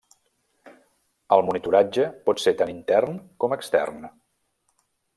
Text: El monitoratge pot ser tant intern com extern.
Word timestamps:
El 1.37 1.43
monitoratge 1.51 2.07
pot 2.31 2.43
ser 2.47 2.57
tant 2.63 2.75
intern 2.77 3.23
com 3.45 3.57
extern. 3.61 4.05